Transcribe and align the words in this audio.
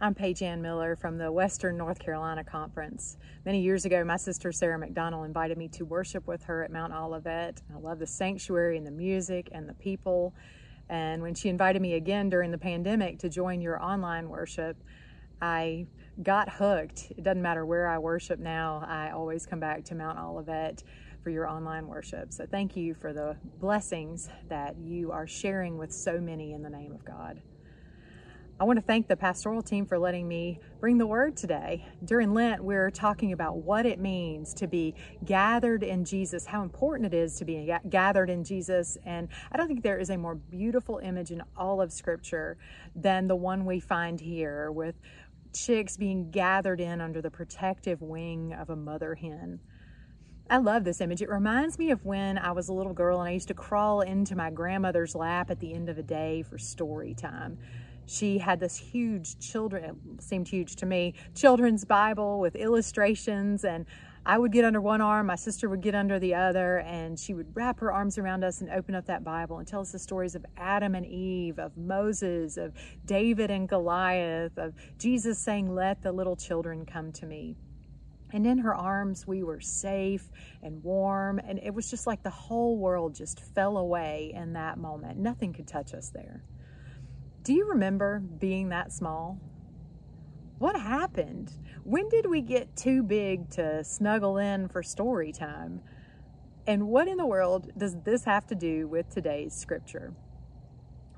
I'm 0.00 0.14
Paige 0.14 0.42
Ann 0.42 0.62
Miller 0.62 0.94
from 0.94 1.18
the 1.18 1.32
Western 1.32 1.76
North 1.76 1.98
Carolina 1.98 2.44
Conference. 2.44 3.16
Many 3.44 3.60
years 3.60 3.84
ago, 3.84 4.04
my 4.04 4.16
sister 4.16 4.52
Sarah 4.52 4.78
McDonald 4.78 5.26
invited 5.26 5.58
me 5.58 5.66
to 5.70 5.84
worship 5.84 6.28
with 6.28 6.44
her 6.44 6.62
at 6.62 6.70
Mount 6.70 6.92
Olivet. 6.92 7.60
I 7.74 7.78
love 7.80 7.98
the 7.98 8.06
sanctuary 8.06 8.76
and 8.76 8.86
the 8.86 8.92
music 8.92 9.48
and 9.50 9.68
the 9.68 9.74
people. 9.74 10.34
And 10.88 11.20
when 11.20 11.34
she 11.34 11.48
invited 11.48 11.82
me 11.82 11.94
again 11.94 12.28
during 12.28 12.52
the 12.52 12.58
pandemic 12.58 13.18
to 13.18 13.28
join 13.28 13.60
your 13.60 13.82
online 13.82 14.28
worship, 14.28 14.76
I 15.42 15.88
got 16.22 16.48
hooked. 16.48 17.10
It 17.16 17.24
doesn't 17.24 17.42
matter 17.42 17.66
where 17.66 17.88
I 17.88 17.98
worship 17.98 18.38
now, 18.38 18.84
I 18.86 19.10
always 19.10 19.46
come 19.46 19.58
back 19.58 19.82
to 19.86 19.96
Mount 19.96 20.16
Olivet 20.16 20.84
for 21.24 21.30
your 21.30 21.48
online 21.48 21.88
worship. 21.88 22.32
So 22.32 22.46
thank 22.46 22.76
you 22.76 22.94
for 22.94 23.12
the 23.12 23.36
blessings 23.58 24.28
that 24.48 24.76
you 24.78 25.10
are 25.10 25.26
sharing 25.26 25.76
with 25.76 25.92
so 25.92 26.20
many 26.20 26.52
in 26.52 26.62
the 26.62 26.70
name 26.70 26.92
of 26.92 27.04
God. 27.04 27.42
I 28.60 28.64
want 28.64 28.76
to 28.76 28.84
thank 28.84 29.06
the 29.06 29.16
pastoral 29.16 29.62
team 29.62 29.86
for 29.86 30.00
letting 30.00 30.26
me 30.26 30.58
bring 30.80 30.98
the 30.98 31.06
word 31.06 31.36
today. 31.36 31.86
During 32.04 32.34
Lent, 32.34 32.64
we're 32.64 32.90
talking 32.90 33.32
about 33.32 33.58
what 33.58 33.86
it 33.86 34.00
means 34.00 34.52
to 34.54 34.66
be 34.66 34.96
gathered 35.24 35.84
in 35.84 36.04
Jesus, 36.04 36.44
how 36.44 36.62
important 36.62 37.14
it 37.14 37.16
is 37.16 37.36
to 37.36 37.44
be 37.44 37.72
gathered 37.88 38.28
in 38.28 38.42
Jesus. 38.42 38.98
And 39.06 39.28
I 39.52 39.56
don't 39.56 39.68
think 39.68 39.84
there 39.84 40.00
is 40.00 40.10
a 40.10 40.16
more 40.16 40.34
beautiful 40.34 40.98
image 40.98 41.30
in 41.30 41.40
all 41.56 41.80
of 41.80 41.92
Scripture 41.92 42.56
than 42.96 43.28
the 43.28 43.36
one 43.36 43.64
we 43.64 43.78
find 43.78 44.20
here 44.20 44.72
with 44.72 44.96
chicks 45.54 45.96
being 45.96 46.32
gathered 46.32 46.80
in 46.80 47.00
under 47.00 47.22
the 47.22 47.30
protective 47.30 48.02
wing 48.02 48.52
of 48.54 48.70
a 48.70 48.76
mother 48.76 49.14
hen. 49.14 49.60
I 50.50 50.56
love 50.56 50.82
this 50.82 51.00
image. 51.00 51.22
It 51.22 51.28
reminds 51.28 51.78
me 51.78 51.92
of 51.92 52.04
when 52.04 52.38
I 52.38 52.50
was 52.50 52.68
a 52.68 52.72
little 52.72 52.94
girl 52.94 53.20
and 53.20 53.28
I 53.28 53.32
used 53.32 53.48
to 53.48 53.54
crawl 53.54 54.00
into 54.00 54.34
my 54.34 54.50
grandmother's 54.50 55.14
lap 55.14 55.48
at 55.48 55.60
the 55.60 55.72
end 55.72 55.88
of 55.88 55.98
a 55.98 56.02
day 56.02 56.42
for 56.42 56.58
story 56.58 57.14
time 57.14 57.58
she 58.08 58.38
had 58.38 58.58
this 58.58 58.76
huge 58.76 59.38
children 59.38 60.18
seemed 60.20 60.48
huge 60.48 60.76
to 60.76 60.86
me 60.86 61.14
children's 61.34 61.84
bible 61.84 62.40
with 62.40 62.56
illustrations 62.56 63.64
and 63.64 63.84
i 64.24 64.38
would 64.38 64.50
get 64.50 64.64
under 64.64 64.80
one 64.80 65.00
arm 65.00 65.26
my 65.26 65.36
sister 65.36 65.68
would 65.68 65.80
get 65.80 65.94
under 65.94 66.18
the 66.18 66.34
other 66.34 66.78
and 66.78 67.18
she 67.18 67.34
would 67.34 67.54
wrap 67.54 67.78
her 67.80 67.92
arms 67.92 68.16
around 68.18 68.42
us 68.42 68.60
and 68.60 68.70
open 68.70 68.94
up 68.94 69.06
that 69.06 69.22
bible 69.22 69.58
and 69.58 69.68
tell 69.68 69.80
us 69.80 69.92
the 69.92 69.98
stories 69.98 70.34
of 70.34 70.44
adam 70.56 70.94
and 70.94 71.06
eve 71.06 71.58
of 71.58 71.76
moses 71.76 72.56
of 72.56 72.72
david 73.04 73.50
and 73.50 73.68
goliath 73.68 74.56
of 74.56 74.74
jesus 74.98 75.38
saying 75.38 75.74
let 75.74 76.02
the 76.02 76.10
little 76.10 76.36
children 76.36 76.86
come 76.86 77.12
to 77.12 77.26
me 77.26 77.56
and 78.32 78.46
in 78.46 78.58
her 78.58 78.74
arms, 78.74 79.26
we 79.26 79.42
were 79.42 79.60
safe 79.60 80.30
and 80.62 80.82
warm. 80.84 81.38
And 81.38 81.58
it 81.58 81.72
was 81.72 81.90
just 81.90 82.06
like 82.06 82.22
the 82.22 82.30
whole 82.30 82.76
world 82.76 83.14
just 83.14 83.40
fell 83.40 83.78
away 83.78 84.32
in 84.34 84.52
that 84.52 84.78
moment. 84.78 85.18
Nothing 85.18 85.52
could 85.52 85.66
touch 85.66 85.94
us 85.94 86.10
there. 86.10 86.44
Do 87.48 87.54
you 87.54 87.64
remember 87.70 88.18
being 88.18 88.68
that 88.68 88.92
small? 88.92 89.40
What 90.58 90.78
happened? 90.78 91.50
When 91.82 92.06
did 92.10 92.26
we 92.26 92.42
get 92.42 92.76
too 92.76 93.02
big 93.02 93.48
to 93.52 93.82
snuggle 93.84 94.36
in 94.36 94.68
for 94.68 94.82
story 94.82 95.32
time? 95.32 95.80
And 96.66 96.88
what 96.88 97.08
in 97.08 97.16
the 97.16 97.24
world 97.24 97.72
does 97.78 97.96
this 98.02 98.24
have 98.24 98.46
to 98.48 98.54
do 98.54 98.86
with 98.86 99.08
today's 99.08 99.54
scripture? 99.54 100.12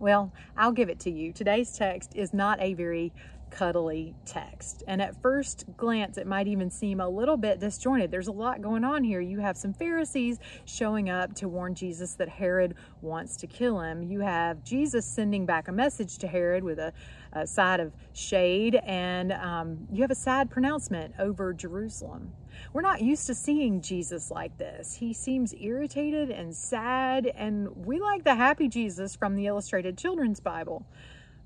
Well, 0.00 0.32
I'll 0.56 0.72
give 0.72 0.88
it 0.88 0.98
to 1.00 1.10
you. 1.10 1.30
Today's 1.30 1.76
text 1.76 2.12
is 2.16 2.32
not 2.32 2.58
a 2.60 2.72
very 2.72 3.12
cuddly 3.50 4.14
text. 4.24 4.82
And 4.86 5.02
at 5.02 5.20
first 5.20 5.66
glance, 5.76 6.16
it 6.16 6.26
might 6.26 6.48
even 6.48 6.70
seem 6.70 7.00
a 7.00 7.08
little 7.08 7.36
bit 7.36 7.60
disjointed. 7.60 8.10
There's 8.10 8.28
a 8.28 8.32
lot 8.32 8.62
going 8.62 8.82
on 8.82 9.04
here. 9.04 9.20
You 9.20 9.40
have 9.40 9.58
some 9.58 9.74
Pharisees 9.74 10.38
showing 10.64 11.10
up 11.10 11.34
to 11.34 11.48
warn 11.48 11.74
Jesus 11.74 12.14
that 12.14 12.30
Herod 12.30 12.76
wants 13.02 13.36
to 13.38 13.46
kill 13.46 13.80
him. 13.80 14.02
You 14.02 14.20
have 14.20 14.64
Jesus 14.64 15.04
sending 15.04 15.44
back 15.44 15.68
a 15.68 15.72
message 15.72 16.16
to 16.18 16.28
Herod 16.28 16.64
with 16.64 16.78
a, 16.78 16.94
a 17.34 17.46
side 17.46 17.80
of 17.80 17.92
shade, 18.14 18.76
and 18.86 19.32
um, 19.32 19.86
you 19.92 20.00
have 20.00 20.10
a 20.10 20.14
sad 20.16 20.50
pronouncement 20.50 21.14
over 21.18 21.52
Jerusalem. 21.52 22.32
We're 22.72 22.82
not 22.82 23.02
used 23.02 23.26
to 23.26 23.34
seeing 23.34 23.80
Jesus 23.80 24.30
like 24.30 24.56
this. 24.58 24.94
He 24.94 25.12
seems 25.12 25.54
irritated 25.54 26.30
and 26.30 26.54
sad, 26.54 27.26
and 27.26 27.84
we 27.84 28.00
like 28.00 28.24
the 28.24 28.34
happy 28.34 28.68
Jesus 28.68 29.16
from 29.16 29.34
the 29.36 29.46
illustrated 29.46 29.98
children's 29.98 30.40
Bible. 30.40 30.86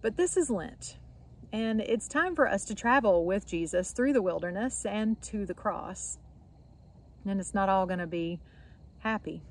But 0.02 0.16
this 0.16 0.36
is 0.36 0.50
Lent. 0.50 0.98
And 1.52 1.80
it's 1.80 2.08
time 2.08 2.34
for 2.34 2.48
us 2.48 2.64
to 2.64 2.74
travel 2.74 3.24
with 3.24 3.46
Jesus 3.46 3.92
through 3.92 4.12
the 4.12 4.22
wilderness 4.22 4.84
and 4.84 5.20
to 5.22 5.46
the 5.46 5.54
cross. 5.54 6.18
And 7.24 7.38
it's 7.40 7.54
not 7.54 7.68
all 7.68 7.86
going 7.86 8.00
to 8.00 8.06
be 8.06 8.40
happy. 8.98 9.42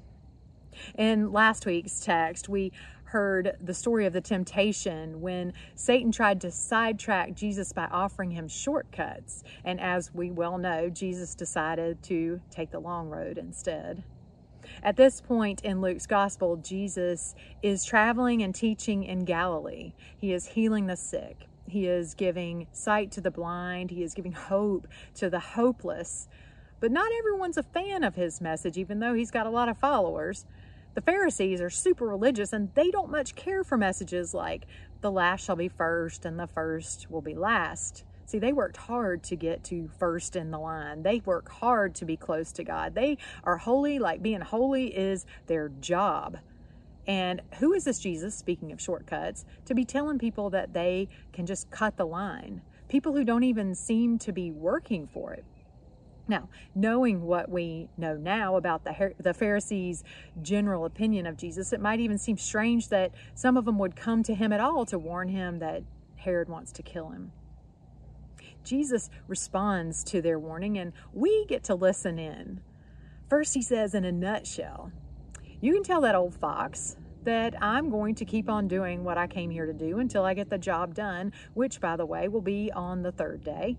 In 0.98 1.32
last 1.32 1.66
week's 1.66 2.00
text, 2.00 2.50
we 2.50 2.72
heard 3.14 3.56
the 3.62 3.76
story 3.76 4.08
of 4.08 4.14
the 4.14 4.20
temptation 4.20 5.22
when 5.22 5.54
Satan 5.76 6.12
tried 6.12 6.42
to 6.42 6.50
sidetrack 6.50 7.36
Jesus 7.36 7.72
by 7.72 7.86
offering 7.92 8.32
him 8.32 8.48
shortcuts. 8.48 9.44
And 9.64 9.80
as 9.80 10.12
we 10.16 10.32
well 10.32 10.58
know, 10.58 10.90
Jesus 10.90 11.36
decided 11.36 12.02
to 12.04 12.42
take 12.50 12.72
the 12.72 12.80
long 12.80 13.10
road 13.10 13.38
instead. 13.38 14.04
At 14.82 14.98
this 14.98 15.22
point 15.22 15.62
in 15.62 15.80
Luke's 15.80 16.08
gospel, 16.08 16.58
Jesus 16.58 17.36
is 17.62 17.86
traveling 17.86 18.42
and 18.42 18.56
teaching 18.56 19.04
in 19.04 19.26
Galilee. 19.26 19.94
He 20.18 20.34
is 20.34 20.48
healing 20.48 20.88
the 20.88 20.98
sick. 20.98 21.46
He 21.68 21.86
is 21.86 22.16
giving 22.16 22.66
sight 22.72 23.12
to 23.12 23.22
the 23.22 23.30
blind. 23.30 23.92
He 23.92 24.02
is 24.02 24.16
giving 24.16 24.32
hope 24.32 24.88
to 25.16 25.30
the 25.30 25.40
hopeless. 25.40 26.28
But 26.80 26.92
not 26.92 27.12
everyone's 27.20 27.58
a 27.58 27.64
fan 27.64 28.04
of 28.04 28.16
his 28.16 28.42
message, 28.42 28.76
even 28.76 29.00
though 29.00 29.14
he's 29.14 29.30
got 29.30 29.46
a 29.46 29.52
lot 29.52 29.70
of 29.70 29.78
followers. 29.78 30.46
The 30.94 31.02
Pharisees 31.02 31.60
are 31.60 31.72
super 31.72 32.08
religious 32.08 32.54
and 32.54 32.70
they 32.76 32.92
don't 32.92 33.10
much 33.10 33.34
care 33.36 33.64
for 33.64 33.78
messages 33.78 34.34
like 34.34 34.68
the 35.02 35.12
last 35.12 35.44
shall 35.44 35.56
be 35.56 35.68
first 35.68 36.24
and 36.24 36.40
the 36.40 36.46
first 36.46 37.10
will 37.10 37.22
be 37.22 37.34
last. 37.34 38.04
See, 38.26 38.38
they 38.38 38.54
worked 38.54 38.78
hard 38.78 39.24
to 39.24 39.36
get 39.36 39.64
to 39.66 39.90
first 39.98 40.36
in 40.36 40.52
the 40.52 40.60
line. 40.60 41.02
They 41.02 41.20
work 41.26 41.50
hard 41.50 41.96
to 41.96 42.06
be 42.06 42.16
close 42.16 42.52
to 42.54 42.64
God. 42.64 42.94
They 42.94 43.18
are 43.44 43.58
holy, 43.58 43.98
like 43.98 44.22
being 44.22 44.42
holy 44.42 44.96
is 44.96 45.26
their 45.48 45.70
job. 45.70 46.38
And 47.08 47.42
who 47.60 47.74
is 47.74 47.84
this 47.84 48.00
Jesus, 48.00 48.36
speaking 48.36 48.72
of 48.72 48.80
shortcuts, 48.80 49.46
to 49.66 49.74
be 49.74 49.84
telling 49.84 50.20
people 50.20 50.52
that 50.52 50.74
they 50.74 51.10
can 51.34 51.46
just 51.46 51.70
cut 51.72 51.98
the 51.98 52.06
line? 52.06 52.62
People 52.88 53.14
who 53.14 53.24
don't 53.24 53.44
even 53.44 53.74
seem 53.76 54.20
to 54.20 54.32
be 54.32 54.52
working 54.52 55.08
for 55.08 55.34
it. 55.34 55.44
Now, 56.28 56.48
knowing 56.74 57.24
what 57.24 57.50
we 57.50 57.90
know 57.98 58.16
now 58.16 58.56
about 58.56 58.86
the, 58.86 59.14
the 59.20 59.34
Pharisees' 59.34 60.04
general 60.42 60.86
opinion 60.86 61.26
of 61.26 61.36
Jesus, 61.36 61.74
it 61.74 61.82
might 61.82 62.00
even 62.00 62.18
seem 62.18 62.38
strange 62.38 62.90
that 62.90 63.12
some 63.36 63.58
of 63.58 63.66
them 63.66 63.78
would 63.80 63.96
come 63.96 64.24
to 64.24 64.34
him 64.34 64.54
at 64.54 64.62
all 64.62 64.86
to 64.86 64.98
warn 64.98 65.28
him 65.28 65.60
that 65.60 65.84
Herod 66.16 66.48
wants 66.48 66.72
to 66.74 66.84
kill 66.84 67.10
him. 67.10 67.34
Jesus 68.64 69.10
responds 69.28 70.04
to 70.06 70.22
their 70.22 70.40
warning, 70.40 70.78
and 70.78 70.94
we 71.12 71.46
get 71.48 71.66
to 71.66 71.76
listen 71.76 72.18
in. 72.18 72.62
First, 73.30 73.54
he 73.54 73.62
says, 73.62 73.94
in 73.94 74.06
a 74.06 74.12
nutshell, 74.12 74.94
you 75.60 75.74
can 75.74 75.84
tell 75.84 76.02
that 76.02 76.16
old 76.16 76.34
fox 76.36 76.96
that 77.24 77.62
I'm 77.62 77.90
going 77.90 78.16
to 78.16 78.26
keep 78.26 78.50
on 78.50 78.68
doing 78.68 79.04
what 79.04 79.18
I 79.18 79.28
came 79.28 79.50
here 79.50 79.66
to 79.66 79.74
do 79.74 80.00
until 80.00 80.24
I 80.24 80.34
get 80.34 80.50
the 80.50 80.58
job 80.58 80.94
done, 80.94 81.34
which, 81.54 81.82
by 81.82 81.96
the 81.98 82.06
way, 82.06 82.28
will 82.28 82.42
be 82.42 82.72
on 82.72 83.02
the 83.02 83.12
third 83.12 83.44
day. 83.44 83.78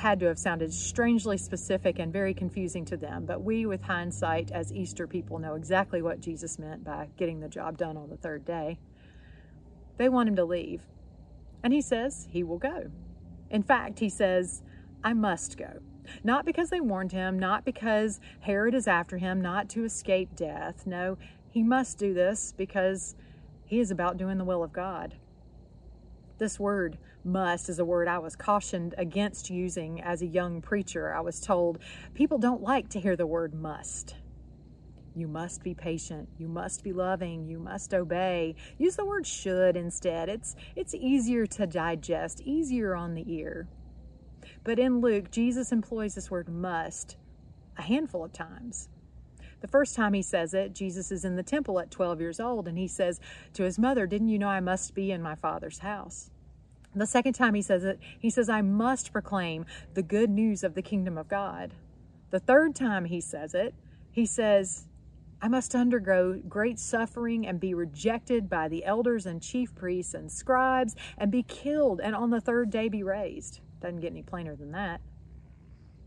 Had 0.00 0.20
to 0.20 0.26
have 0.28 0.38
sounded 0.38 0.72
strangely 0.72 1.36
specific 1.36 1.98
and 1.98 2.10
very 2.10 2.32
confusing 2.32 2.86
to 2.86 2.96
them, 2.96 3.26
but 3.26 3.42
we, 3.42 3.66
with 3.66 3.82
hindsight 3.82 4.50
as 4.50 4.72
Easter 4.72 5.06
people, 5.06 5.38
know 5.38 5.56
exactly 5.56 6.00
what 6.00 6.20
Jesus 6.20 6.58
meant 6.58 6.82
by 6.82 7.10
getting 7.18 7.40
the 7.40 7.50
job 7.50 7.76
done 7.76 7.98
on 7.98 8.08
the 8.08 8.16
third 8.16 8.46
day. 8.46 8.78
They 9.98 10.08
want 10.08 10.30
him 10.30 10.36
to 10.36 10.44
leave, 10.46 10.80
and 11.62 11.74
he 11.74 11.82
says 11.82 12.26
he 12.30 12.42
will 12.42 12.56
go. 12.56 12.90
In 13.50 13.62
fact, 13.62 13.98
he 13.98 14.08
says, 14.08 14.62
I 15.04 15.12
must 15.12 15.58
go. 15.58 15.80
Not 16.24 16.46
because 16.46 16.70
they 16.70 16.80
warned 16.80 17.12
him, 17.12 17.38
not 17.38 17.66
because 17.66 18.20
Herod 18.40 18.74
is 18.74 18.88
after 18.88 19.18
him, 19.18 19.38
not 19.42 19.68
to 19.68 19.84
escape 19.84 20.34
death. 20.34 20.86
No, 20.86 21.18
he 21.50 21.62
must 21.62 21.98
do 21.98 22.14
this 22.14 22.54
because 22.56 23.16
he 23.66 23.78
is 23.80 23.90
about 23.90 24.16
doing 24.16 24.38
the 24.38 24.44
will 24.44 24.64
of 24.64 24.72
God. 24.72 25.16
This 26.40 26.58
word 26.58 26.96
must 27.22 27.68
is 27.68 27.78
a 27.78 27.84
word 27.84 28.08
I 28.08 28.18
was 28.18 28.34
cautioned 28.34 28.94
against 28.96 29.50
using 29.50 30.00
as 30.00 30.22
a 30.22 30.26
young 30.26 30.62
preacher. 30.62 31.14
I 31.14 31.20
was 31.20 31.38
told 31.38 31.78
people 32.14 32.38
don't 32.38 32.62
like 32.62 32.88
to 32.88 33.00
hear 33.00 33.14
the 33.14 33.26
word 33.26 33.52
must. 33.52 34.14
You 35.14 35.28
must 35.28 35.62
be 35.62 35.74
patient. 35.74 36.30
You 36.38 36.48
must 36.48 36.82
be 36.82 36.94
loving. 36.94 37.44
You 37.44 37.58
must 37.58 37.92
obey. 37.92 38.54
Use 38.78 38.96
the 38.96 39.04
word 39.04 39.26
should 39.26 39.76
instead. 39.76 40.30
It's 40.30 40.56
it's 40.74 40.94
easier 40.94 41.44
to 41.44 41.66
digest, 41.66 42.40
easier 42.40 42.96
on 42.96 43.14
the 43.14 43.30
ear. 43.30 43.68
But 44.64 44.78
in 44.78 45.02
Luke, 45.02 45.30
Jesus 45.30 45.72
employs 45.72 46.14
this 46.14 46.30
word 46.30 46.48
must 46.48 47.18
a 47.76 47.82
handful 47.82 48.24
of 48.24 48.32
times. 48.32 48.88
The 49.60 49.68
first 49.68 49.94
time 49.94 50.14
he 50.14 50.22
says 50.22 50.54
it, 50.54 50.74
Jesus 50.74 51.12
is 51.12 51.24
in 51.24 51.36
the 51.36 51.42
temple 51.42 51.78
at 51.80 51.90
12 51.90 52.20
years 52.20 52.40
old, 52.40 52.66
and 52.66 52.78
he 52.78 52.88
says 52.88 53.20
to 53.54 53.64
his 53.64 53.78
mother, 53.78 54.06
Didn't 54.06 54.28
you 54.28 54.38
know 54.38 54.48
I 54.48 54.60
must 54.60 54.94
be 54.94 55.12
in 55.12 55.22
my 55.22 55.34
Father's 55.34 55.80
house? 55.80 56.30
The 56.94 57.06
second 57.06 57.34
time 57.34 57.54
he 57.54 57.62
says 57.62 57.84
it, 57.84 58.00
he 58.18 58.30
says, 58.30 58.48
I 58.48 58.62
must 58.62 59.12
proclaim 59.12 59.64
the 59.94 60.02
good 60.02 60.30
news 60.30 60.64
of 60.64 60.74
the 60.74 60.82
kingdom 60.82 61.16
of 61.16 61.28
God. 61.28 61.74
The 62.30 62.40
third 62.40 62.74
time 62.74 63.04
he 63.04 63.20
says 63.20 63.54
it, 63.54 63.74
he 64.10 64.26
says, 64.26 64.86
I 65.42 65.48
must 65.48 65.74
undergo 65.74 66.40
great 66.48 66.78
suffering 66.78 67.46
and 67.46 67.60
be 67.60 67.74
rejected 67.74 68.50
by 68.50 68.68
the 68.68 68.84
elders 68.84 69.24
and 69.24 69.40
chief 69.40 69.74
priests 69.74 70.14
and 70.14 70.30
scribes 70.30 70.94
and 71.16 71.30
be 71.30 71.42
killed 71.42 72.00
and 72.00 72.14
on 72.14 72.30
the 72.30 72.40
third 72.40 72.70
day 72.70 72.88
be 72.88 73.02
raised. 73.02 73.60
Doesn't 73.80 74.00
get 74.00 74.10
any 74.10 74.22
plainer 74.22 74.54
than 74.54 74.72
that. 74.72 75.00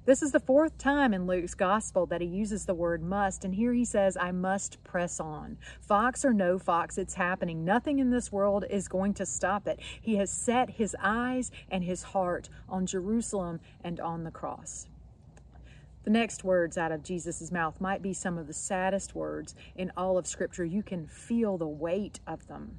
This 0.05 0.21
is 0.21 0.33
the 0.33 0.39
fourth 0.41 0.77
time 0.77 1.13
in 1.13 1.27
Luke's 1.27 1.55
gospel 1.55 2.05
that 2.07 2.19
he 2.19 2.27
uses 2.27 2.65
the 2.65 2.73
word 2.73 3.01
must, 3.01 3.45
and 3.45 3.55
here 3.55 3.71
he 3.71 3.85
says, 3.85 4.17
I 4.19 4.33
must 4.33 4.83
press 4.83 5.17
on. 5.17 5.57
Fox 5.79 6.25
or 6.25 6.33
no 6.33 6.59
fox, 6.59 6.97
it's 6.97 7.13
happening. 7.13 7.63
Nothing 7.63 7.99
in 7.99 8.09
this 8.09 8.29
world 8.29 8.65
is 8.69 8.89
going 8.89 9.13
to 9.13 9.25
stop 9.25 9.65
it. 9.65 9.79
He 10.01 10.17
has 10.17 10.29
set 10.29 10.71
his 10.71 10.93
eyes 11.01 11.51
and 11.69 11.85
his 11.85 12.03
heart 12.03 12.49
on 12.67 12.85
Jerusalem 12.85 13.61
and 13.81 14.01
on 14.01 14.25
the 14.25 14.31
cross. 14.31 14.87
The 16.03 16.09
next 16.11 16.43
words 16.43 16.77
out 16.77 16.91
of 16.91 17.01
Jesus' 17.01 17.49
mouth 17.49 17.79
might 17.79 18.01
be 18.01 18.11
some 18.11 18.37
of 18.37 18.47
the 18.47 18.53
saddest 18.53 19.15
words 19.15 19.55
in 19.73 19.89
all 19.95 20.17
of 20.17 20.27
Scripture. 20.27 20.65
You 20.65 20.83
can 20.83 21.07
feel 21.07 21.57
the 21.57 21.65
weight 21.65 22.19
of 22.27 22.47
them. 22.47 22.77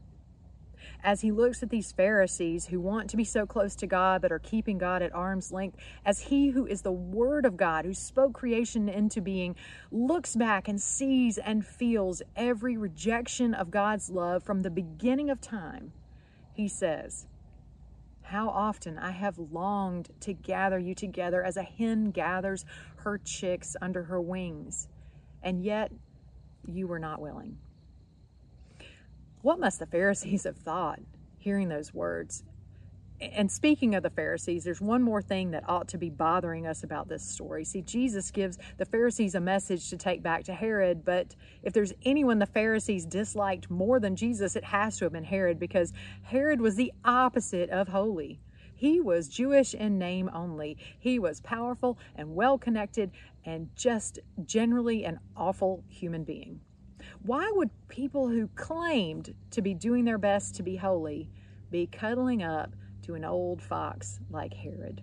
As 1.04 1.20
he 1.20 1.30
looks 1.30 1.62
at 1.62 1.68
these 1.68 1.92
Pharisees 1.92 2.66
who 2.66 2.80
want 2.80 3.10
to 3.10 3.16
be 3.18 3.24
so 3.24 3.44
close 3.44 3.76
to 3.76 3.86
God 3.86 4.22
but 4.22 4.32
are 4.32 4.38
keeping 4.38 4.78
God 4.78 5.02
at 5.02 5.14
arm's 5.14 5.52
length, 5.52 5.76
as 6.04 6.18
he 6.18 6.48
who 6.48 6.66
is 6.66 6.80
the 6.80 6.90
Word 6.90 7.44
of 7.44 7.58
God, 7.58 7.84
who 7.84 7.92
spoke 7.92 8.32
creation 8.32 8.88
into 8.88 9.20
being, 9.20 9.54
looks 9.92 10.34
back 10.34 10.66
and 10.66 10.80
sees 10.80 11.36
and 11.36 11.64
feels 11.64 12.22
every 12.34 12.78
rejection 12.78 13.52
of 13.52 13.70
God's 13.70 14.08
love 14.08 14.42
from 14.42 14.62
the 14.62 14.70
beginning 14.70 15.28
of 15.28 15.42
time, 15.42 15.92
he 16.54 16.66
says, 16.66 17.26
how 18.22 18.48
often 18.48 18.98
I 18.98 19.10
have 19.10 19.38
longed 19.38 20.08
to 20.20 20.32
gather 20.32 20.78
you 20.78 20.94
together 20.94 21.44
as 21.44 21.58
a 21.58 21.62
hen 21.62 22.10
gathers 22.10 22.64
her 22.96 23.18
chicks 23.22 23.76
under 23.82 24.04
her 24.04 24.20
wings, 24.20 24.88
and 25.42 25.62
yet 25.62 25.92
you 26.66 26.86
were 26.86 26.98
not 26.98 27.20
willing. 27.20 27.58
What 29.44 29.60
must 29.60 29.78
the 29.78 29.84
Pharisees 29.84 30.44
have 30.44 30.56
thought 30.56 31.00
hearing 31.36 31.68
those 31.68 31.92
words? 31.92 32.44
And 33.20 33.52
speaking 33.52 33.94
of 33.94 34.02
the 34.02 34.08
Pharisees, 34.08 34.64
there's 34.64 34.80
one 34.80 35.02
more 35.02 35.20
thing 35.20 35.50
that 35.50 35.68
ought 35.68 35.86
to 35.88 35.98
be 35.98 36.08
bothering 36.08 36.66
us 36.66 36.82
about 36.82 37.08
this 37.08 37.22
story. 37.22 37.66
See, 37.66 37.82
Jesus 37.82 38.30
gives 38.30 38.56
the 38.78 38.86
Pharisees 38.86 39.34
a 39.34 39.40
message 39.40 39.90
to 39.90 39.98
take 39.98 40.22
back 40.22 40.44
to 40.44 40.54
Herod, 40.54 41.04
but 41.04 41.36
if 41.62 41.74
there's 41.74 41.92
anyone 42.06 42.38
the 42.38 42.46
Pharisees 42.46 43.04
disliked 43.04 43.70
more 43.70 44.00
than 44.00 44.16
Jesus, 44.16 44.56
it 44.56 44.64
has 44.64 44.96
to 44.96 45.04
have 45.04 45.12
been 45.12 45.24
Herod 45.24 45.58
because 45.58 45.92
Herod 46.22 46.62
was 46.62 46.76
the 46.76 46.94
opposite 47.04 47.68
of 47.68 47.88
holy. 47.88 48.40
He 48.74 48.98
was 48.98 49.28
Jewish 49.28 49.74
in 49.74 49.98
name 49.98 50.30
only. 50.32 50.78
He 50.98 51.18
was 51.18 51.42
powerful 51.42 51.98
and 52.16 52.34
well 52.34 52.56
connected 52.56 53.10
and 53.44 53.68
just 53.76 54.20
generally 54.46 55.04
an 55.04 55.20
awful 55.36 55.84
human 55.90 56.24
being. 56.24 56.60
Why 57.22 57.50
would 57.54 57.70
people 57.88 58.28
who 58.28 58.48
claimed 58.48 59.34
to 59.50 59.62
be 59.62 59.74
doing 59.74 60.04
their 60.04 60.18
best 60.18 60.54
to 60.56 60.62
be 60.62 60.76
holy 60.76 61.30
be 61.70 61.86
cuddling 61.86 62.42
up 62.42 62.74
to 63.02 63.14
an 63.14 63.24
old 63.24 63.62
fox 63.62 64.20
like 64.30 64.54
Herod? 64.54 65.02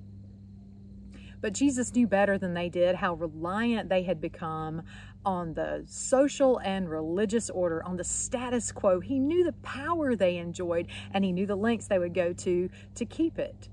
But 1.41 1.53
Jesus 1.53 1.93
knew 1.95 2.07
better 2.07 2.37
than 2.37 2.53
they 2.53 2.69
did 2.69 2.95
how 2.95 3.15
reliant 3.15 3.89
they 3.89 4.03
had 4.03 4.21
become 4.21 4.83
on 5.25 5.53
the 5.55 5.83
social 5.87 6.59
and 6.59 6.89
religious 6.89 7.49
order, 7.49 7.83
on 7.83 7.97
the 7.97 8.03
status 8.03 8.71
quo. 8.71 8.99
He 8.99 9.19
knew 9.19 9.43
the 9.43 9.53
power 9.63 10.15
they 10.15 10.37
enjoyed 10.37 10.87
and 11.13 11.25
he 11.25 11.31
knew 11.31 11.47
the 11.47 11.55
lengths 11.55 11.87
they 11.87 11.99
would 11.99 12.13
go 12.13 12.31
to 12.33 12.69
to 12.95 13.05
keep 13.05 13.39
it. 13.39 13.69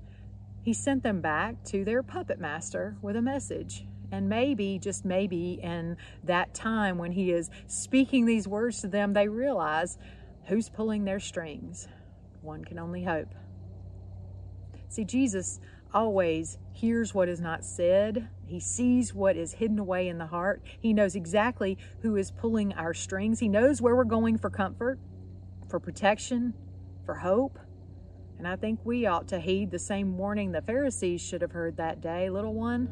He 0.63 0.73
sent 0.73 1.03
them 1.03 1.21
back 1.21 1.63
to 1.65 1.85
their 1.85 2.03
puppet 2.03 2.39
master 2.39 2.97
with 3.01 3.15
a 3.15 3.21
message. 3.21 3.85
And 4.11 4.27
maybe, 4.27 4.79
just 4.79 5.05
maybe, 5.05 5.59
in 5.61 5.97
that 6.23 6.53
time 6.53 6.97
when 6.97 7.11
he 7.11 7.31
is 7.31 7.49
speaking 7.67 8.25
these 8.25 8.47
words 8.47 8.81
to 8.81 8.87
them, 8.87 9.13
they 9.13 9.27
realize 9.27 9.97
who's 10.47 10.69
pulling 10.69 11.05
their 11.05 11.19
strings. 11.19 11.87
One 12.41 12.65
can 12.65 12.79
only 12.79 13.03
hope. 13.03 13.35
See, 14.87 15.05
Jesus 15.05 15.59
always 15.93 16.57
hears 16.71 17.13
what 17.13 17.29
is 17.29 17.39
not 17.39 17.63
said. 17.63 18.29
He 18.45 18.59
sees 18.59 19.13
what 19.13 19.35
is 19.35 19.53
hidden 19.53 19.77
away 19.77 20.07
in 20.07 20.17
the 20.17 20.25
heart. 20.27 20.63
He 20.79 20.93
knows 20.93 21.15
exactly 21.15 21.77
who 22.01 22.15
is 22.15 22.31
pulling 22.31 22.73
our 22.73 22.93
strings. 22.93 23.39
He 23.39 23.47
knows 23.47 23.81
where 23.81 23.95
we're 23.95 24.03
going 24.05 24.37
for 24.37 24.49
comfort, 24.49 24.99
for 25.67 25.79
protection, 25.79 26.53
for 27.05 27.15
hope. 27.15 27.59
And 28.37 28.47
I 28.47 28.55
think 28.55 28.79
we 28.83 29.05
ought 29.05 29.27
to 29.29 29.39
heed 29.39 29.69
the 29.69 29.79
same 29.79 30.17
warning 30.17 30.51
the 30.51 30.61
Pharisees 30.61 31.21
should 31.21 31.41
have 31.41 31.51
heard 31.51 31.77
that 31.77 32.01
day. 32.01 32.29
Little 32.29 32.53
one, 32.53 32.89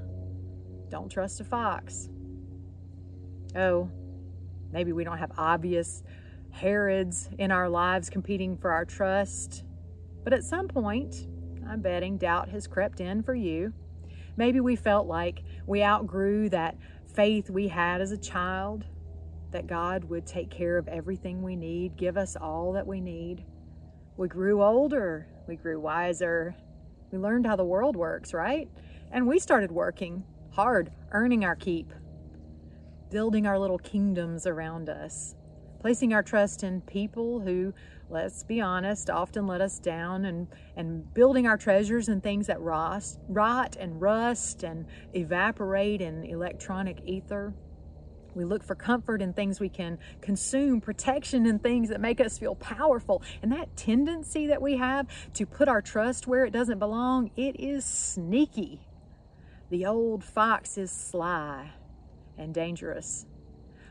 don't 0.90 1.10
trust 1.10 1.40
a 1.42 1.44
fox. 1.44 2.10
Oh, 3.56 3.90
maybe 4.72 4.92
we 4.92 5.04
don't 5.04 5.18
have 5.18 5.32
obvious 5.38 6.04
Herods 6.52 7.30
in 7.38 7.52
our 7.52 7.70
lives 7.70 8.10
competing 8.10 8.58
for 8.58 8.72
our 8.72 8.84
trust. 8.84 9.64
But 10.24 10.34
at 10.34 10.44
some 10.44 10.68
point, 10.68 11.28
I'm 11.70 11.82
betting 11.82 12.18
doubt 12.18 12.50
has 12.50 12.66
crept 12.66 13.00
in 13.00 13.22
for 13.22 13.36
you. 13.36 13.74
Maybe 14.38 14.60
we 14.60 14.76
felt 14.76 15.08
like 15.08 15.44
we 15.68 15.84
outgrew 15.84 16.50
that 16.50 16.78
faith 17.14 17.50
we 17.50 17.68
had 17.68 18.02
as 18.02 18.12
a 18.12 18.18
child, 18.18 18.86
that 19.52 19.68
God 19.68 20.04
would 20.06 20.26
take 20.26 20.50
care 20.50 20.78
of 20.78 20.88
everything 20.88 21.44
we 21.44 21.56
need, 21.56 21.96
give 21.96 22.18
us 22.18 22.36
all 22.36 22.74
that 22.74 22.88
we 22.88 23.02
need. 23.02 23.46
We 24.18 24.28
grew 24.28 24.64
older, 24.64 25.28
we 25.48 25.56
grew 25.56 25.80
wiser, 25.80 26.56
we 27.12 27.20
learned 27.20 27.46
how 27.46 27.56
the 27.56 27.64
world 27.64 27.96
works, 27.96 28.34
right? 28.34 28.68
And 29.12 29.28
we 29.28 29.40
started 29.40 29.72
working 29.72 30.24
hard, 30.58 30.90
earning 31.12 31.46
our 31.46 31.56
keep, 31.56 31.94
building 33.12 33.46
our 33.46 33.60
little 33.60 33.78
kingdoms 33.78 34.48
around 34.48 34.90
us, 34.90 35.36
placing 35.80 36.16
our 36.16 36.24
trust 36.24 36.64
in 36.64 36.82
people 36.82 37.40
who, 37.40 37.72
let's 38.10 38.42
be 38.42 38.60
honest, 38.60 39.12
often 39.12 39.46
let 39.46 39.62
us 39.62 39.78
down, 39.78 40.26
and, 40.26 40.48
and 40.76 41.14
building 41.14 41.46
our 41.46 41.58
treasures 41.58 42.10
in 42.10 42.22
things 42.22 42.48
that 42.48 42.60
rot, 42.60 43.06
rot 43.30 43.76
and 43.80 44.02
rust 44.02 44.64
and 44.64 44.88
evaporate 45.14 46.02
in 46.02 46.24
electronic 46.24 47.02
ether. 47.06 47.54
We 48.34 48.44
look 48.44 48.64
for 48.64 48.74
comfort 48.74 49.22
in 49.22 49.34
things 49.34 49.60
we 49.60 49.70
can 49.70 50.00
consume, 50.22 50.82
protection 50.82 51.46
in 51.46 51.60
things 51.60 51.90
that 51.90 52.02
make 52.02 52.20
us 52.20 52.40
feel 52.40 52.56
powerful. 52.56 53.22
And 53.44 53.52
that 53.52 53.78
tendency 53.78 54.48
that 54.48 54.64
we 54.64 54.78
have 54.78 55.06
to 55.36 55.46
put 55.46 55.68
our 55.68 55.84
trust 55.84 56.26
where 56.26 56.46
it 56.46 56.52
doesn't 56.52 56.80
belong, 56.80 57.30
it 57.36 57.60
is 57.60 57.86
sneaky. 57.86 58.87
The 59.70 59.86
old 59.86 60.24
fox 60.24 60.78
is 60.78 60.92
sly 60.92 61.72
and 62.38 62.54
dangerous 62.54 63.26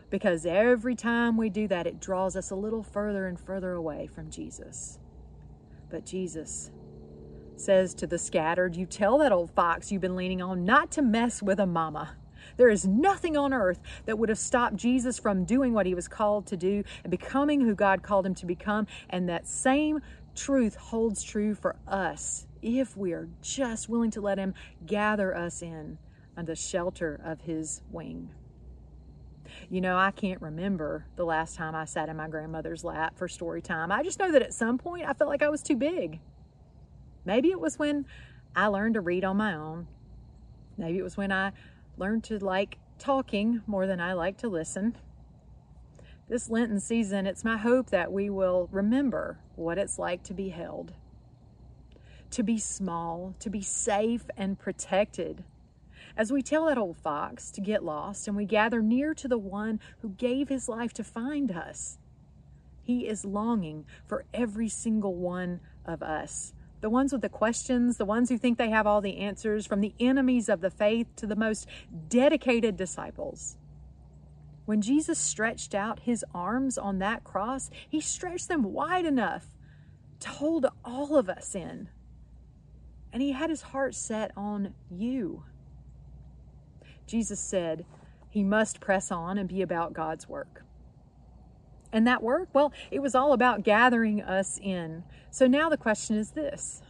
because 0.09 0.47
every 0.47 0.95
time 0.95 1.37
we 1.37 1.51
do 1.51 1.69
that, 1.69 1.87
it 1.87 2.01
draws 2.01 2.37
us 2.37 2.51
a 2.51 2.57
little 2.57 2.83
further 2.83 3.27
and 3.27 3.39
further 3.39 3.73
away 3.73 4.07
from 4.07 4.31
Jesus. 4.31 4.99
But 5.91 6.07
Jesus 6.07 6.71
says 7.57 7.95
to 7.95 8.07
the 8.07 8.19
scattered, 8.19 8.77
You 8.77 8.87
tell 8.87 9.19
that 9.19 9.33
old 9.33 9.51
fox 9.51 9.93
you've 9.93 10.01
been 10.01 10.17
leaning 10.17 10.41
on 10.41 10.65
not 10.65 10.91
to 10.93 11.03
mess 11.03 11.43
with 11.43 11.61
a 11.61 11.67
mama. 11.67 12.17
There 12.57 12.71
is 12.71 12.87
nothing 12.87 13.37
on 13.37 13.53
earth 13.53 13.81
that 14.07 14.19
would 14.19 14.29
have 14.29 14.39
stopped 14.39 14.77
Jesus 14.77 15.19
from 15.19 15.45
doing 15.45 15.75
what 15.75 15.87
he 15.87 15.95
was 15.95 16.09
called 16.09 16.47
to 16.47 16.57
do 16.57 16.85
and 17.05 17.11
becoming 17.11 17.61
who 17.61 17.75
God 17.75 18.03
called 18.03 18.25
him 18.25 18.35
to 18.37 18.47
become. 18.47 18.87
And 19.11 19.29
that 19.29 19.47
same 19.47 20.01
truth 20.35 20.77
holds 20.77 21.23
true 21.23 21.55
for 21.55 21.77
us 21.87 22.47
if 22.67 22.97
we 22.97 23.13
are 23.13 23.29
just 23.41 23.89
willing 23.89 24.11
to 24.11 24.21
let 24.21 24.39
Him 24.39 24.55
gather 24.85 25.35
us 25.37 25.63
in 25.63 25.99
under 26.37 26.53
the 26.53 26.57
shelter 26.57 27.21
of 27.25 27.43
His 27.43 27.81
wing. 27.93 28.31
You 29.71 29.81
know, 29.81 29.97
I 29.97 30.11
can't 30.11 30.43
remember 30.43 31.07
the 31.15 31.25
last 31.25 31.55
time 31.55 31.77
I 31.77 31.85
sat 31.85 32.09
in 32.09 32.17
my 32.17 32.27
grandmother's 32.27 32.83
lap 32.83 33.17
for 33.17 33.29
story 33.29 33.63
time. 33.63 33.93
I 33.93 34.03
just 34.03 34.19
know 34.19 34.33
that 34.33 34.43
at 34.43 34.53
some 34.53 34.79
point 34.79 35.09
I 35.09 35.13
felt 35.13 35.31
like 35.31 35.43
I 35.43 35.49
was 35.49 35.63
too 35.63 35.77
big. 35.77 36.19
Maybe 37.25 37.51
it 37.51 37.61
was 37.61 37.79
when 37.79 38.07
I 38.57 38.67
learned 38.67 38.95
to 38.95 39.01
read 39.01 39.25
on 39.25 39.37
my 39.37 39.55
own. 39.55 39.87
Maybe 40.77 40.99
it 40.99 41.05
was 41.05 41.17
when 41.17 41.31
I 41.31 41.53
learned 41.97 42.25
to 42.25 42.45
like 42.45 42.79
talking 42.99 43.63
more 43.67 43.87
than 43.87 44.01
I 44.01 44.15
like 44.15 44.39
to 44.39 44.49
listen. 44.49 44.97
This 46.29 46.51
Lenten 46.51 46.81
season, 46.81 47.27
it's 47.27 47.45
my 47.45 47.57
hope 47.57 47.91
that 47.91 48.13
we 48.13 48.29
will 48.29 48.69
remember 48.73 49.39
what 49.55 49.79
it's 49.79 49.99
like 49.99 50.25
to 50.25 50.35
be 50.35 50.49
held 50.49 50.93
to 52.37 52.43
be 52.43 52.59
small, 52.59 53.35
to 53.39 53.49
be 53.49 53.63
safe 53.63 54.27
and 54.37 54.59
protected. 54.59 55.43
As 56.19 56.31
we 56.31 56.43
tell 56.43 56.67
that 56.67 56.77
old 56.77 56.99
fox 56.99 57.51
to 57.53 57.63
get 57.63 57.83
lost 57.83 58.29
and 58.29 58.37
we 58.37 58.45
gather 58.45 58.83
near 58.83 59.15
to 59.15 59.27
the 59.27 59.39
one 59.39 59.81
who 60.01 60.11
gave 60.11 60.51
his 60.51 60.69
life 60.69 60.93
to 60.95 61.03
find 61.03 61.51
us, 61.51 61.97
he 62.83 63.09
is 63.09 63.25
longing 63.25 63.87
for 64.05 64.27
every 64.35 64.69
single 64.69 65.15
one 65.15 65.61
of 65.87 66.03
us. 66.03 66.53
The 66.83 66.91
ones 66.91 67.11
with 67.11 67.23
the 67.23 67.31
questions, 67.31 67.97
the 67.97 68.05
ones 68.05 68.29
who 68.29 68.37
think 68.37 68.59
they 68.59 68.69
have 68.69 68.87
all 68.87 69.01
the 69.01 69.17
answers, 69.17 69.65
from 69.65 69.81
the 69.81 69.95
enemies 69.99 70.51
of 70.51 70.61
the 70.61 70.71
faith 70.71 71.07
to 71.17 71.27
the 71.27 71.37
most 71.37 71.67
dedicated 72.11 72.77
disciples. 72.77 73.57
When 74.67 74.83
Jesus 74.83 75.19
stretched 75.19 75.75
out 75.75 76.01
his 76.01 76.23
arms 76.35 76.77
on 76.77 76.99
that 76.99 77.25
cross, 77.25 77.71
he 77.89 78.03
stretched 78.03 78.49
them 78.49 78.75
wide 78.75 79.07
enough 79.07 79.47
to 80.21 80.29
hold 80.29 80.67
all 80.85 81.17
of 81.17 81.31
us 81.31 81.55
in 81.55 81.89
and 83.17 83.23
he 83.23 83.33
had 83.33 83.49
his 83.49 83.63
heart 83.63 83.95
set 83.95 84.31
on 84.37 84.75
you. 84.91 85.43
Jesus 87.07 87.41
said 87.41 87.87
he 88.29 88.45
must 88.45 88.79
press 88.79 89.11
on 89.11 89.39
and 89.39 89.49
be 89.49 89.63
about 89.63 89.95
God's 89.95 90.29
work. 90.29 90.65
And 91.91 92.07
that 92.07 92.23
work, 92.23 92.51
well, 92.53 92.75
it 92.91 93.01
was 93.01 93.15
all 93.15 93.33
about 93.33 93.63
gathering 93.63 94.21
us 94.21 94.61
in. 94.63 95.03
So 95.31 95.47
now 95.47 95.71
the 95.71 95.79
question 95.79 96.19
is 96.19 96.33
this 96.33 96.83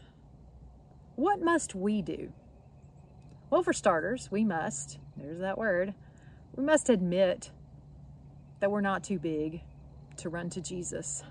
What 1.14 1.40
must 1.40 1.76
we 1.76 2.02
do? 2.02 2.32
Well, 3.48 3.62
for 3.62 3.72
starters, 3.72 4.28
we 4.28 4.44
must, 4.44 4.98
there's 5.16 5.38
that 5.38 5.56
word, 5.56 5.94
we 6.56 6.64
must 6.64 6.90
admit 6.90 7.52
that 8.58 8.72
we're 8.72 8.80
not 8.80 9.04
too 9.04 9.20
big 9.20 9.60
to 10.16 10.28
run 10.28 10.50
to 10.50 10.60
Jesus. 10.60 11.22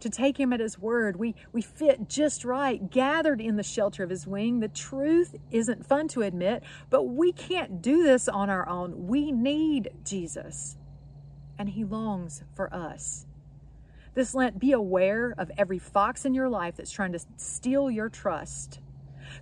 To 0.00 0.10
take 0.10 0.38
him 0.38 0.52
at 0.52 0.60
his 0.60 0.78
word, 0.78 1.16
we, 1.16 1.34
we 1.52 1.60
fit 1.60 2.08
just 2.08 2.44
right, 2.44 2.88
gathered 2.90 3.40
in 3.40 3.56
the 3.56 3.62
shelter 3.62 4.04
of 4.04 4.10
his 4.10 4.26
wing. 4.26 4.60
The 4.60 4.68
truth 4.68 5.34
isn't 5.50 5.86
fun 5.86 6.06
to 6.08 6.22
admit, 6.22 6.62
but 6.88 7.04
we 7.04 7.32
can't 7.32 7.82
do 7.82 8.04
this 8.04 8.28
on 8.28 8.48
our 8.48 8.68
own. 8.68 9.08
We 9.08 9.32
need 9.32 9.90
Jesus, 10.04 10.76
and 11.58 11.68
he 11.68 11.84
longs 11.84 12.44
for 12.54 12.72
us. 12.72 13.26
This 14.14 14.34
Lent, 14.34 14.58
be 14.58 14.72
aware 14.72 15.34
of 15.36 15.50
every 15.58 15.78
fox 15.78 16.24
in 16.24 16.34
your 16.34 16.48
life 16.48 16.76
that's 16.76 16.90
trying 16.90 17.12
to 17.12 17.20
steal 17.36 17.90
your 17.90 18.08
trust. 18.08 18.80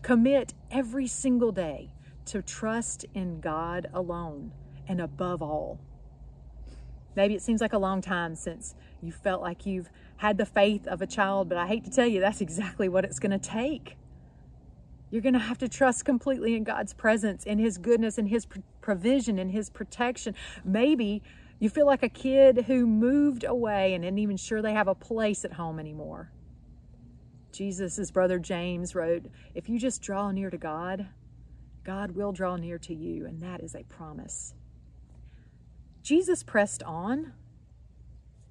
Commit 0.02 0.54
every 0.70 1.06
single 1.06 1.52
day 1.52 1.92
to 2.26 2.42
trust 2.42 3.06
in 3.14 3.40
God 3.40 3.88
alone 3.94 4.52
and 4.88 5.00
above 5.00 5.42
all. 5.42 5.80
Maybe 7.16 7.34
it 7.34 7.42
seems 7.42 7.62
like 7.62 7.72
a 7.72 7.78
long 7.78 8.02
time 8.02 8.34
since 8.36 8.74
you 9.02 9.10
felt 9.10 9.40
like 9.42 9.64
you've 9.66 9.90
had 10.18 10.38
the 10.38 10.46
faith 10.46 10.86
of 10.86 11.00
a 11.00 11.06
child, 11.06 11.48
but 11.48 11.58
I 11.58 11.66
hate 11.66 11.84
to 11.84 11.90
tell 11.90 12.06
you, 12.06 12.20
that's 12.20 12.40
exactly 12.40 12.88
what 12.88 13.04
it's 13.04 13.18
going 13.18 13.38
to 13.38 13.38
take. 13.38 13.96
You're 15.10 15.22
going 15.22 15.34
to 15.34 15.38
have 15.38 15.58
to 15.58 15.68
trust 15.68 16.04
completely 16.04 16.54
in 16.54 16.64
God's 16.64 16.92
presence, 16.92 17.44
in 17.44 17.58
His 17.58 17.78
goodness, 17.78 18.18
in 18.18 18.26
His 18.26 18.46
provision, 18.80 19.38
in 19.38 19.48
His 19.48 19.70
protection. 19.70 20.34
Maybe 20.64 21.22
you 21.58 21.70
feel 21.70 21.86
like 21.86 22.02
a 22.02 22.08
kid 22.08 22.64
who 22.66 22.86
moved 22.86 23.44
away 23.44 23.94
and 23.94 24.04
isn't 24.04 24.18
even 24.18 24.36
sure 24.36 24.60
they 24.60 24.74
have 24.74 24.88
a 24.88 24.94
place 24.94 25.44
at 25.44 25.54
home 25.54 25.78
anymore. 25.78 26.32
Jesus' 27.52 28.10
brother 28.10 28.38
James 28.38 28.94
wrote, 28.94 29.26
If 29.54 29.68
you 29.68 29.78
just 29.78 30.02
draw 30.02 30.30
near 30.32 30.50
to 30.50 30.58
God, 30.58 31.06
God 31.84 32.10
will 32.10 32.32
draw 32.32 32.56
near 32.56 32.78
to 32.80 32.94
you, 32.94 33.24
and 33.24 33.40
that 33.40 33.62
is 33.62 33.74
a 33.74 33.84
promise. 33.84 34.54
Jesus 36.06 36.44
pressed 36.44 36.84
on 36.84 37.32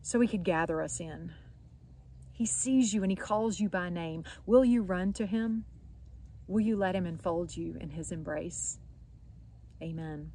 so 0.01 0.19
he 0.19 0.27
could 0.27 0.43
gather 0.43 0.81
us 0.81 0.99
in. 0.99 1.31
He 2.33 2.45
sees 2.45 2.93
you 2.93 3.01
and 3.01 3.09
he 3.09 3.15
calls 3.15 3.61
you 3.61 3.69
by 3.69 3.89
name. 3.89 4.25
Will 4.45 4.65
you 4.65 4.81
run 4.81 5.13
to 5.13 5.25
him? 5.25 5.63
Will 6.49 6.59
you 6.59 6.75
let 6.75 6.97
him 6.97 7.05
enfold 7.05 7.55
you 7.55 7.77
in 7.79 7.91
his 7.91 8.11
embrace? 8.11 8.77
Amen. 9.81 10.33